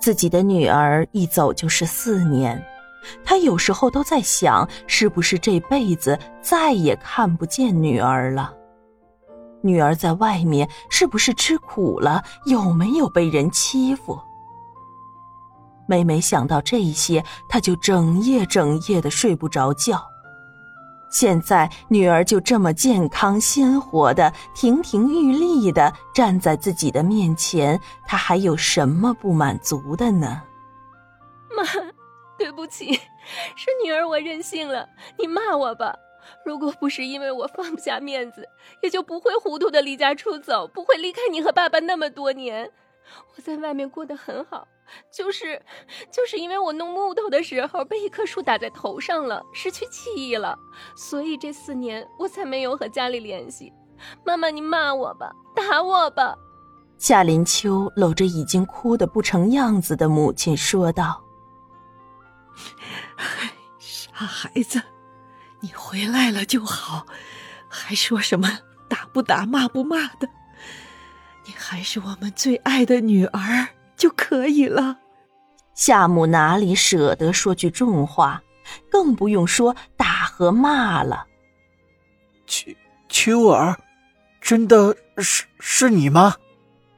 [0.00, 2.60] 自己的女儿一走就是四年，
[3.22, 8.52] 他有时候都在想，是不是这辈子再也看不见女儿了？
[9.62, 12.22] 女儿在外面是不是吃苦了？
[12.46, 14.18] 有没有被人欺负？
[15.86, 20.02] 每每想到这些，他就整夜整夜的睡不着觉。
[21.10, 30.42] 现在女儿就这么健康鲜活的、亭亭玉立的站在自己的面前，她还有什么不满足的呢？
[31.56, 31.64] 妈，
[32.38, 32.92] 对不起，
[33.56, 34.88] 是女儿我任性了，
[35.18, 35.96] 你骂我吧。
[36.44, 38.48] 如果不是因为我放不下面子，
[38.82, 42.70] 也就不会糊涂的离家出走，不会离开你和爸爸那么多年。
[43.34, 44.68] 我在外面过得很好，
[45.12, 45.60] 就是，
[46.10, 50.58] 就是因为我弄木头的时候被一棵树打在头上了，失去记忆了，
[50.96, 53.72] 所以这四年我才没有和家里联系。
[54.24, 56.34] 妈妈，你骂我吧，打我吧。
[56.98, 61.22] 夏林秋搂着已经哭得不成样子的母亲说道
[63.78, 64.82] ：“傻孩子，
[65.60, 67.06] 你回来了就好，
[67.68, 70.28] 还说什么打不打、骂不骂的。”
[71.46, 73.66] 你还是我们最爱的女儿
[74.00, 74.96] 就可以了。
[75.74, 78.42] 夏母哪里舍得说句重话，
[78.90, 81.26] 更不用说打和骂了。
[82.46, 82.72] 秋
[83.10, 83.78] 秋儿，
[84.40, 86.34] 真的是是你吗？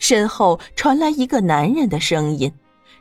[0.00, 2.52] 身后传来一个男人的声音，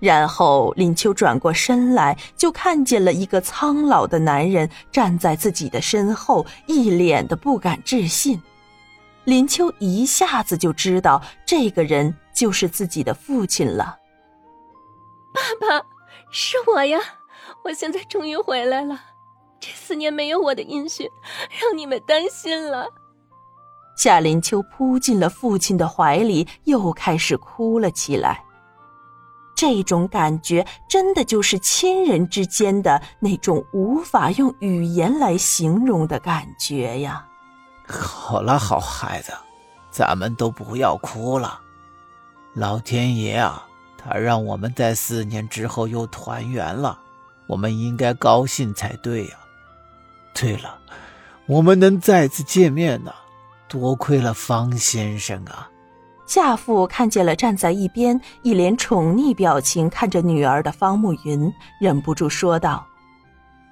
[0.00, 8.42] 然后林秋转过身来，就看见了一个苍老的男人站在自己的身后，一脸的不敢置信。
[9.22, 13.98] 林秋一下子就知道这个人就是自己的父亲了。
[15.32, 15.86] 爸爸，
[16.30, 16.98] 是我呀！
[17.64, 19.00] 我现在终于回来了。
[19.60, 21.08] 这四年没有我的音讯，
[21.60, 22.86] 让你们担心了。
[23.96, 28.44] 夏林秋扑进了父亲的怀里，又开始哭了起来。
[29.56, 37.26] 这种感觉，真的就是亲人之间的那种无法用语言来形容的感觉呀。
[37.86, 39.32] 好了，好孩子，
[39.90, 41.60] 咱们都不要哭了。
[42.54, 43.66] 老天爷啊，
[43.98, 46.96] 他让我们在四年之后又团圆了，
[47.48, 49.36] 我们应该高兴才对呀。
[50.32, 50.78] 对了，
[51.46, 53.12] 我们能再次见面呢，
[53.66, 55.68] 多亏了方先生啊。
[56.26, 62.86] 夏父看见了站在一边一脸宠溺表情看着女儿的方慕云，忍不住说道。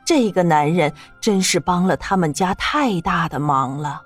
[0.05, 4.03] 这个男人真是帮了他们家太大的忙了。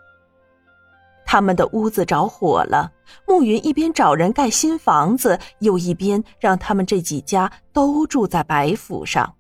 [1.27, 2.93] 他们的屋子着火了，
[3.27, 9.35] 暮云一边找人盖新房子，又一边让他们这几家都住在白府上。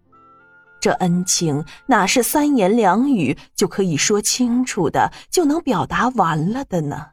[0.80, 7.12] 这恩情哪是三言两语就可以说清楚的，就能表达完了的呢？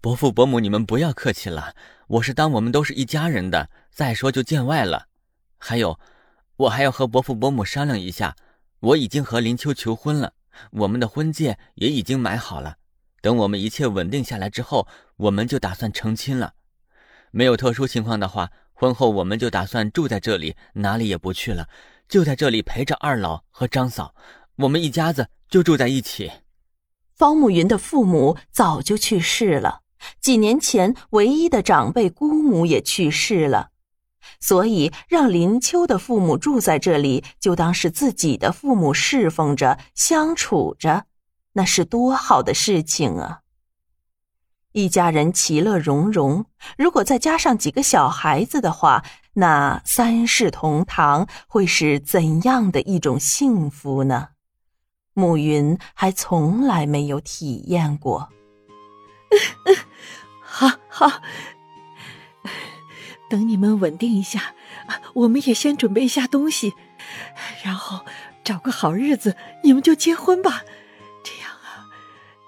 [0.00, 1.74] 伯父伯母，你们不要客气了，
[2.06, 3.68] 我是当我们都是一家人的。
[3.90, 5.06] 再说就见外了，
[5.58, 5.98] 还有。
[6.58, 8.36] 我还要和伯父伯母商量一下，
[8.80, 10.32] 我已经和林秋求婚了，
[10.70, 12.76] 我们的婚戒也已经买好了。
[13.20, 16.54] 等我们一切稳定下来之后，我们就打算成亲了。
[17.30, 21.68] 没有特殊情况的话，婚后我们就打算住在这里，哪里也不去了，
[22.08, 24.14] 就在这里陪着二老和张嫂，
[24.56, 26.30] 我们一家子就住在一起。
[27.14, 29.80] 方慕云的父母早就去世了，
[30.20, 33.70] 几年前唯一的长辈姑母也去世了。
[34.40, 41.06] 所以，让林秋的父母住在这里，就当是自己的父母侍奉着、相处着，
[41.56, 43.40] 那是多好的事情啊！
[44.72, 46.44] 一家人其乐融融，
[46.76, 49.02] 如果再加上几个小孩子的话，
[49.32, 54.28] 那三世同堂会是怎样的一种幸福呢？
[55.14, 58.28] 暮云还从来没有体验过。
[60.44, 61.22] 好好。
[63.30, 64.54] 等你们稳定一下，
[65.14, 66.74] 我们也先准备一下东西，
[67.64, 68.04] 然后
[68.44, 70.62] 找个好日子，你们就结婚吧。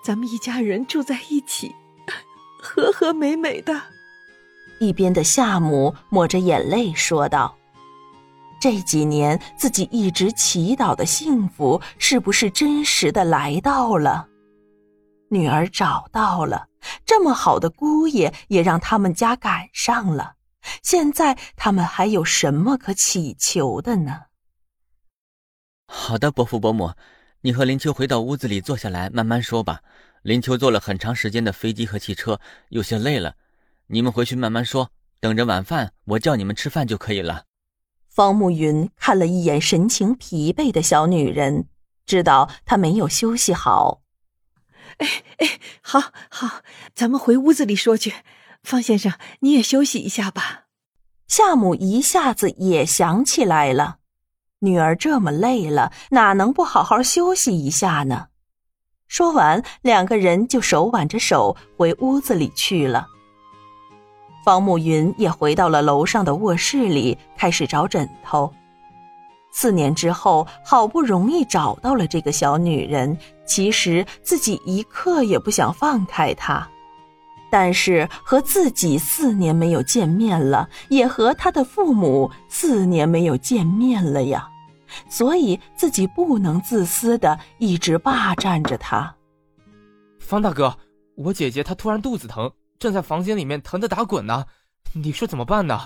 [0.08, 1.70] 咱们一家人住在一起，
[2.58, 3.78] 和和美美的。
[4.80, 7.54] 一边的夏母抹着眼泪说道
[8.58, 14.26] ：“这几年自己一直祈祷的幸福，是不是真实的来到了？
[15.28, 16.68] 女儿找到了，
[17.04, 20.36] 这么好的姑爷也让他们家赶上了。”
[20.82, 24.22] 现在他们还有什么可祈求的呢？
[25.86, 26.94] 好的，伯父伯母，
[27.42, 29.80] 你和林秋回到屋子里坐下来，慢慢说吧。
[30.22, 32.40] 林秋坐了很长时间的飞机和汽车，
[32.70, 33.34] 有些累了。
[33.86, 34.90] 你们回去慢慢说，
[35.20, 37.44] 等着晚饭，我叫你们吃饭就可以了。
[38.08, 41.68] 方慕云看了一眼神情疲惫的小女人，
[42.04, 44.02] 知道她没有休息好。
[44.96, 45.06] 哎
[45.36, 46.62] 哎，好好，
[46.92, 48.12] 咱们回屋子里说去。
[48.64, 50.64] 方先生，你也休息一下吧。
[51.28, 53.98] 夏母一下子也想起来了，
[54.60, 58.26] 女儿这么累了，哪能不好好休息一下呢？
[59.06, 63.06] 说完，两个人就手挽着手回屋子里去了。
[64.44, 68.52] 方慕云也回到了楼上的卧室里，开始找枕头。
[69.52, 73.16] 四年之后，好不容易找到了这个小女人，
[73.46, 76.68] 其实自己一刻也不想放开她。
[77.50, 84.48] 但是和自己四年没有见面了，也和他的父母四年没有见面了呀，
[85.08, 89.14] 所以自己不能自私的一直霸占着他。
[90.18, 90.76] 方大哥，
[91.16, 94.44] 我姐姐她突然肚子疼，正在房间里面疼得打滚呢，
[94.92, 95.80] 你说怎么办呢？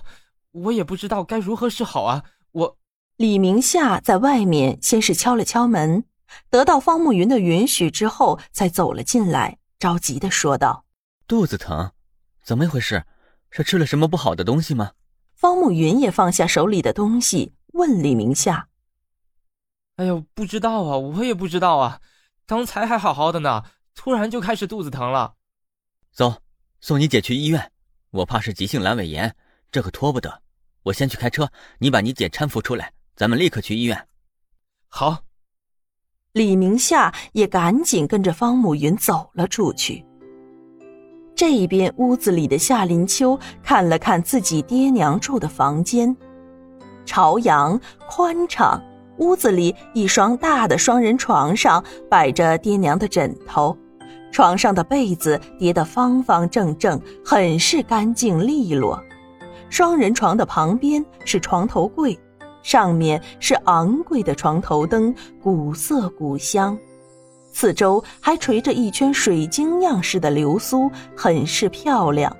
[0.52, 2.24] 我也不知道该如何是好啊。
[2.50, 2.76] 我
[3.16, 6.04] 李明夏在外面先是敲了敲门，
[6.50, 10.84] 得到方慕云的允许之后，才走了进来，着急的说道。
[11.26, 11.92] 肚子疼，
[12.42, 13.04] 怎么一回事？
[13.50, 14.92] 是吃了什么不好的东西吗？
[15.34, 18.68] 方慕云也放下手里的东西，问李明夏
[19.96, 22.00] ：“哎呦，不知道啊，我也不知道啊，
[22.46, 23.64] 刚才还好好的呢，
[23.94, 25.34] 突然就开始肚子疼了。”
[26.12, 26.42] 走，
[26.80, 27.72] 送你姐去医院。
[28.10, 29.34] 我怕是急性阑尾炎，
[29.70, 30.42] 这可拖不得。
[30.82, 34.08] 我先去开车，你把你姐搀扶出来，咱们立刻去医院。
[34.88, 35.24] 好。
[36.32, 40.04] 李明夏也赶紧跟着方慕云走了出去。
[41.44, 46.16] 这边屋子里的夏林秋看了看自己爹娘住的房间，
[47.04, 48.80] 朝阳宽敞。
[49.18, 53.76] 屋子里一双大的双人床上摆着爹娘的枕头，
[54.30, 59.02] 床上的被子叠得方方正正，很是干净利落。
[59.68, 62.16] 双人床的旁边是床头柜，
[62.62, 65.12] 上面是昂贵的床头灯，
[65.42, 66.78] 古色古香。
[67.52, 72.34] 四周还垂着一圈水晶样式的流苏，很是漂亮。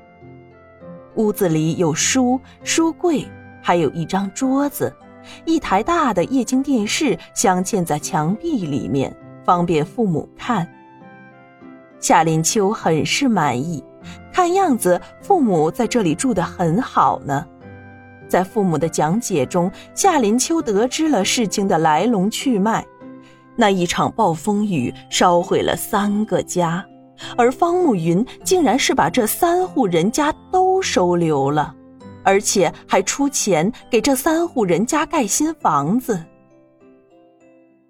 [1.17, 3.29] 屋子里有书、书柜，
[3.63, 4.93] 还有一张桌子，
[5.45, 9.15] 一台大的液晶电视镶嵌在墙壁里面，
[9.45, 10.67] 方便父母看。
[12.01, 13.85] 夏林秋很是满意，
[14.33, 17.47] 看样子父母在这里住得很好呢。
[18.27, 22.85] 在父母的讲解中，夏林秋得知了事情的来龙去脉。
[23.57, 26.85] 那一场暴风雨烧毁了三个家，
[27.37, 31.75] 而方慕云竟然是把这三户人家都收留了，
[32.25, 36.25] 而且还出钱给这三户人家盖新房子。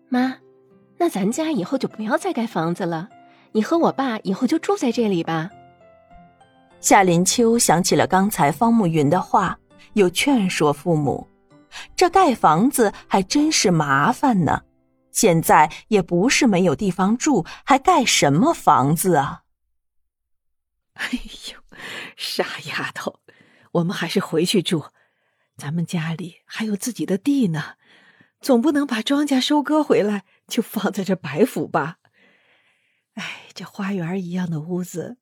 [0.09, 0.35] 妈，
[0.99, 3.09] 那咱家以后就不要再盖房子了，
[3.53, 5.51] 你和我爸以后就住在这里吧。
[6.81, 9.57] 夏林秋想起了刚才方慕云的话，
[9.93, 11.25] 又劝说父母
[11.95, 14.61] ：“这盖房子还真是麻烦呢。”
[15.13, 19.43] 现在也不是没有地方住，还盖什么房子啊？
[20.95, 21.09] 哎
[21.53, 21.61] 呦，
[22.17, 23.21] 傻丫头，
[23.73, 24.87] 我们还是回去住。
[25.57, 27.75] 咱们家里还有自己的地呢，
[28.41, 31.99] 总不能把庄稼收割回来就放在这白府吧？
[33.15, 35.19] 哎，这花园一样的屋子，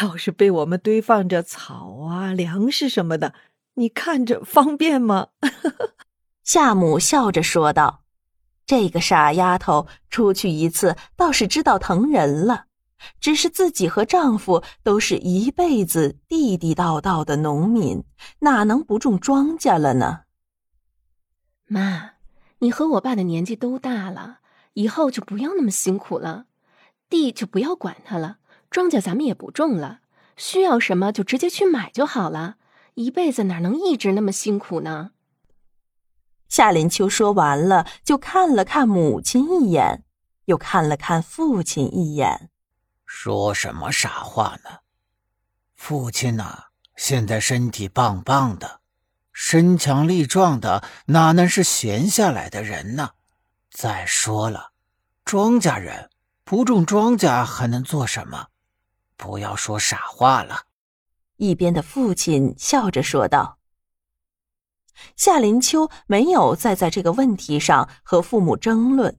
[0.00, 3.34] 要是被我们堆放着草啊、粮食什么的，
[3.74, 5.28] 你看着方便吗？
[6.44, 8.04] 夏母笑着说道。
[8.70, 12.66] 这个傻丫头出去一次，倒是知道疼人了。
[13.18, 18.04] 只是自己和丈夫都是一辈子地地道道的农民，
[18.38, 20.20] 哪能不种庄稼了呢？
[21.66, 22.12] 妈，
[22.60, 24.38] 你和我爸的年纪都大了，
[24.74, 26.44] 以后就不要那么辛苦了，
[27.08, 28.36] 地就不要管它了，
[28.70, 29.98] 庄稼咱们也不种了，
[30.36, 32.54] 需要什么就直接去买就好了。
[32.94, 35.10] 一辈子哪能一直那么辛苦呢？
[36.50, 40.02] 夏林秋说完了，就看了看母亲一眼，
[40.46, 42.50] 又看了看父亲一眼，
[43.06, 44.80] 说什么傻话呢？
[45.76, 46.64] 父亲呐，
[46.96, 48.80] 现在身体棒棒的，
[49.32, 53.10] 身强力壮的，哪能是闲下来的人呢？
[53.70, 54.72] 再说了，
[55.24, 56.10] 庄稼人
[56.42, 58.48] 不种庄稼还能做什么？
[59.16, 60.62] 不要说傻话了。
[61.36, 63.59] 一边的父亲笑着说道。
[65.16, 69.16] 夏林秋没有再在这个问题上和父母争论，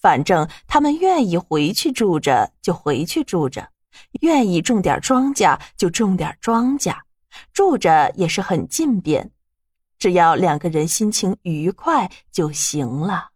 [0.00, 3.68] 反正他们愿意回去住着就回去住着，
[4.20, 6.96] 愿意种点庄稼就种点庄稼，
[7.52, 9.30] 住着也是很近便，
[9.98, 13.30] 只要两个人心情愉快就行了。